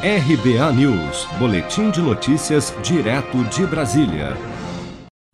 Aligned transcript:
RBA 0.00 0.72
News, 0.74 1.26
Boletim 1.40 1.90
de 1.90 2.00
Notícias, 2.00 2.72
direto 2.84 3.42
de 3.46 3.66
Brasília. 3.66 4.36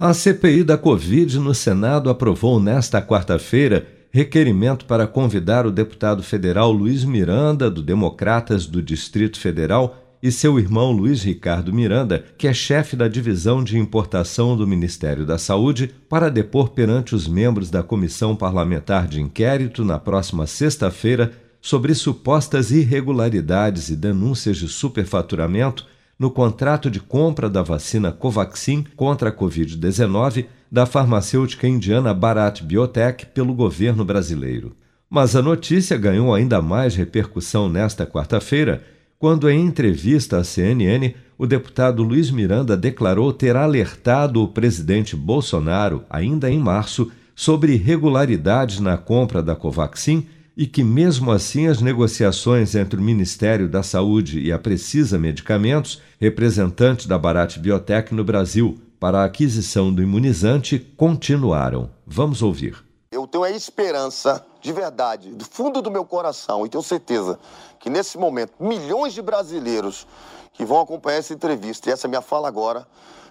A 0.01 0.15
CPI 0.15 0.65
da 0.65 0.79
Covid 0.79 1.39
no 1.39 1.55
Senado 1.55 2.09
aprovou 2.09 2.59
nesta 2.59 3.03
quarta-feira 3.03 3.87
requerimento 4.11 4.87
para 4.87 5.07
convidar 5.07 5.67
o 5.67 5.71
deputado 5.71 6.23
federal 6.23 6.73
Luiz 6.73 7.05
Miranda, 7.05 7.71
do 7.71 7.83
Democratas 7.83 8.67
do 8.67 8.81
Distrito 8.81 9.39
Federal, 9.39 9.99
e 10.23 10.33
seu 10.33 10.59
irmão 10.59 10.91
Luiz 10.93 11.23
Ricardo 11.23 11.71
Miranda, 11.71 12.25
que 12.39 12.49
é 12.49 12.55
chefe 12.55 12.97
da 12.97 13.07
divisão 13.07 13.63
de 13.63 13.77
importação 13.77 14.57
do 14.57 14.67
Ministério 14.67 15.27
da 15.27 15.37
Saúde, 15.37 15.95
para 16.09 16.31
depor 16.31 16.71
perante 16.71 17.15
os 17.15 17.29
membros 17.29 17.69
da 17.69 17.83
Comissão 17.83 18.35
Parlamentar 18.35 19.07
de 19.09 19.21
Inquérito 19.21 19.85
na 19.85 19.99
próxima 19.99 20.47
sexta-feira 20.47 21.44
sobre 21.65 21.95
supostas 21.95 22.71
irregularidades 22.71 23.89
e 23.89 23.97
denúncias 23.97 24.59
de 24.59 24.69
superfaturamento 24.69 25.87
no 26.19 26.31
contrato 26.31 26.91
de 26.91 27.01
compra 27.01 27.49
da 27.49 27.63
vacina 27.63 28.13
Covaxin 28.13 28.85
contra 28.95 29.31
a 29.31 29.33
Covid-19 29.33 30.45
da 30.71 30.85
farmacêutica 30.85 31.67
indiana 31.67 32.13
Bharat 32.13 32.63
Biotech 32.63 33.25
pelo 33.33 33.55
governo 33.55 34.05
brasileiro. 34.05 34.77
Mas 35.09 35.35
a 35.35 35.41
notícia 35.41 35.97
ganhou 35.97 36.35
ainda 36.35 36.61
mais 36.61 36.95
repercussão 36.95 37.67
nesta 37.67 38.05
quarta-feira, 38.05 38.85
quando, 39.19 39.49
em 39.49 39.65
entrevista 39.65 40.37
à 40.37 40.45
CNN, 40.45 41.15
o 41.39 41.47
deputado 41.47 42.03
Luiz 42.03 42.31
Miranda 42.31 42.77
declarou 42.77 43.33
ter 43.33 43.57
alertado 43.57 44.43
o 44.43 44.49
presidente 44.49 45.17
Bolsonaro, 45.17 46.05
ainda 46.11 46.51
em 46.51 46.59
março, 46.59 47.11
sobre 47.35 47.73
irregularidades 47.73 48.81
na 48.81 48.99
compra 48.99 49.43
da 49.43 49.57
Covaxin 49.57 50.27
e 50.57 50.67
que, 50.67 50.85
mesmo 50.85 51.33
assim, 51.33 51.67
as 51.67 51.81
negociações 51.81 52.75
entre 52.75 52.99
o 52.99 53.03
Ministério 53.03 53.69
da 53.69 53.83
Saúde 53.83 54.41
e 54.41 54.53
a 54.53 54.59
Precisa 54.59 55.19
Medicamentos, 55.19 56.01
representante 56.21 57.09
da 57.09 57.19
Barat 57.19 57.59
Biotech 57.59 58.15
no 58.15 58.23
Brasil, 58.23 58.81
para 59.01 59.23
a 59.23 59.25
aquisição 59.25 59.93
do 59.93 60.03
imunizante, 60.03 60.79
continuaram. 60.97 61.91
Vamos 62.07 62.41
ouvir. 62.41 62.83
Eu 63.11 63.27
tenho 63.27 63.45
a 63.45 63.51
esperança, 63.51 64.45
de 64.61 64.73
verdade, 64.73 65.31
do 65.31 65.45
fundo 65.45 65.83
do 65.83 65.91
meu 65.91 66.05
coração, 66.05 66.65
e 66.65 66.69
tenho 66.69 66.83
certeza 66.83 67.39
que 67.81 67.91
nesse 67.91 68.17
momento, 68.17 68.53
milhões 68.61 69.13
de 69.13 69.23
brasileiros 69.23 70.07
que 70.53 70.65
vão 70.65 70.81
acompanhar 70.81 71.19
essa 71.19 71.35
entrevista, 71.35 71.91
e 71.91 71.93
essa 71.93 72.07
é 72.07 72.09
minha 72.09 72.23
fala 72.23 72.47
agora, 72.47 72.87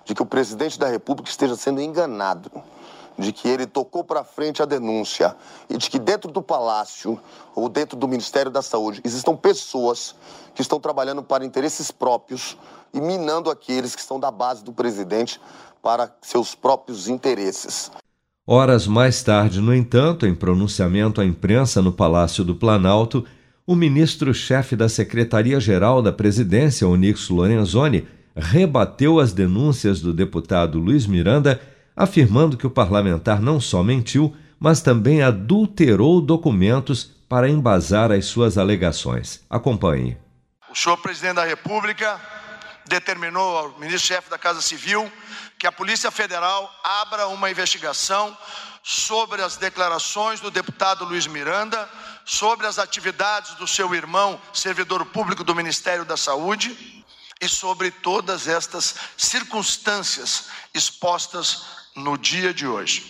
de 0.05 0.13
que 0.13 0.21
o 0.21 0.25
presidente 0.25 0.77
da 0.77 0.87
República 0.87 1.29
esteja 1.29 1.55
sendo 1.55 1.81
enganado 1.81 2.51
de 3.17 3.31
que 3.31 3.47
ele 3.47 3.65
tocou 3.65 4.03
para 4.03 4.23
frente 4.23 4.61
a 4.61 4.65
denúncia 4.65 5.35
e 5.69 5.77
de 5.77 5.89
que 5.89 5.99
dentro 5.99 6.31
do 6.31 6.41
palácio 6.41 7.19
ou 7.55 7.69
dentro 7.69 7.97
do 7.97 8.07
Ministério 8.07 8.51
da 8.51 8.61
Saúde 8.61 9.01
existam 9.03 9.35
pessoas 9.35 10.15
que 10.55 10.61
estão 10.61 10.79
trabalhando 10.79 11.23
para 11.23 11.45
interesses 11.45 11.91
próprios 11.91 12.57
e 12.93 12.99
minando 12.99 13.49
aqueles 13.49 13.95
que 13.95 14.01
estão 14.01 14.19
da 14.19 14.31
base 14.31 14.63
do 14.63 14.71
presidente 14.71 15.39
para 15.81 16.13
seus 16.21 16.55
próprios 16.55 17.07
interesses. 17.07 17.91
Horas 18.45 18.87
mais 18.87 19.23
tarde, 19.23 19.61
no 19.61 19.73
entanto, 19.73 20.27
em 20.27 20.35
pronunciamento 20.35 21.21
à 21.21 21.25
imprensa 21.25 21.81
no 21.81 21.93
Palácio 21.93 22.43
do 22.43 22.55
Planalto, 22.55 23.25
o 23.65 23.75
ministro-chefe 23.75 24.75
da 24.75 24.89
Secretaria-Geral 24.89 26.01
da 26.01 26.11
Presidência, 26.11 26.87
Onix 26.87 27.29
Lorenzoni, 27.29 28.05
rebateu 28.35 29.19
as 29.19 29.31
denúncias 29.31 30.01
do 30.01 30.13
deputado 30.13 30.79
Luiz 30.79 31.07
Miranda 31.07 31.61
afirmando 31.95 32.57
que 32.57 32.67
o 32.67 32.71
parlamentar 32.71 33.41
não 33.41 33.59
só 33.59 33.83
mentiu, 33.83 34.35
mas 34.59 34.81
também 34.81 35.21
adulterou 35.21 36.21
documentos 36.21 37.11
para 37.27 37.49
embasar 37.49 38.11
as 38.11 38.25
suas 38.25 38.57
alegações. 38.57 39.41
Acompanhe. 39.49 40.17
O 40.69 40.75
senhor 40.75 40.97
presidente 40.97 41.35
da 41.35 41.45
República 41.45 42.19
determinou 42.85 43.57
ao 43.57 43.79
ministro-chefe 43.79 44.29
da 44.29 44.37
Casa 44.37 44.61
Civil 44.61 45.11
que 45.57 45.67
a 45.67 45.71
Polícia 45.71 46.11
Federal 46.11 46.69
abra 46.83 47.27
uma 47.27 47.49
investigação 47.49 48.37
sobre 48.83 49.41
as 49.41 49.55
declarações 49.55 50.41
do 50.41 50.51
deputado 50.51 51.05
Luiz 51.05 51.25
Miranda, 51.25 51.89
sobre 52.25 52.67
as 52.67 52.77
atividades 52.77 53.55
do 53.55 53.67
seu 53.67 53.95
irmão, 53.95 54.39
servidor 54.53 55.05
público 55.05 55.43
do 55.43 55.55
Ministério 55.55 56.03
da 56.03 56.17
Saúde, 56.17 57.03
e 57.39 57.47
sobre 57.47 57.91
todas 57.91 58.47
estas 58.47 58.95
circunstâncias 59.17 60.47
expostas 60.73 61.82
no 61.95 62.17
dia 62.17 62.53
de 62.53 62.65
hoje. 62.65 63.03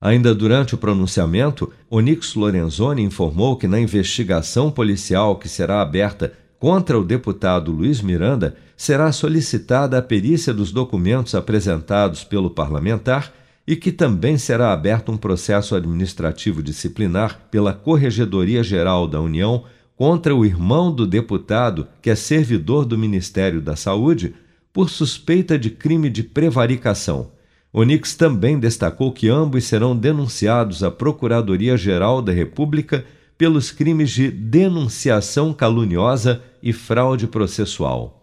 Ainda 0.00 0.34
durante 0.34 0.74
o 0.74 0.78
pronunciamento, 0.78 1.72
Onix 1.88 2.34
Lorenzoni 2.34 3.02
informou 3.02 3.56
que 3.56 3.66
na 3.66 3.80
investigação 3.80 4.70
policial 4.70 5.36
que 5.36 5.48
será 5.48 5.80
aberta 5.80 6.32
contra 6.58 6.98
o 6.98 7.04
deputado 7.04 7.70
Luiz 7.70 8.00
Miranda 8.00 8.56
será 8.76 9.12
solicitada 9.12 9.98
a 9.98 10.02
perícia 10.02 10.52
dos 10.52 10.72
documentos 10.72 11.34
apresentados 11.34 12.24
pelo 12.24 12.50
parlamentar 12.50 13.32
e 13.66 13.76
que 13.76 13.92
também 13.92 14.36
será 14.36 14.72
aberto 14.72 15.10
um 15.10 15.16
processo 15.16 15.74
administrativo 15.74 16.62
disciplinar 16.62 17.48
pela 17.50 17.72
Corregedoria 17.72 18.62
Geral 18.62 19.08
da 19.08 19.20
União 19.20 19.64
contra 19.96 20.34
o 20.34 20.44
irmão 20.44 20.92
do 20.92 21.06
deputado, 21.06 21.86
que 22.02 22.10
é 22.10 22.14
servidor 22.14 22.84
do 22.84 22.98
Ministério 22.98 23.60
da 23.60 23.76
Saúde, 23.76 24.34
por 24.72 24.90
suspeita 24.90 25.58
de 25.58 25.70
crime 25.70 26.10
de 26.10 26.22
prevaricação. 26.22 27.30
Onix 27.76 28.14
também 28.14 28.56
destacou 28.56 29.10
que 29.10 29.28
ambos 29.28 29.64
serão 29.64 29.96
denunciados 29.96 30.84
à 30.84 30.92
Procuradoria-Geral 30.92 32.22
da 32.22 32.30
República 32.32 33.04
pelos 33.36 33.72
crimes 33.72 34.12
de 34.12 34.30
denunciação 34.30 35.52
caluniosa 35.52 36.40
e 36.62 36.72
fraude 36.72 37.26
processual. 37.26 38.22